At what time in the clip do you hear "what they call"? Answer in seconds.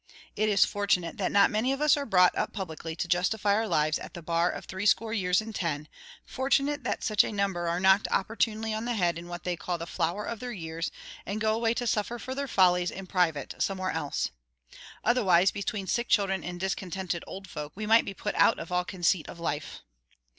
9.27-9.77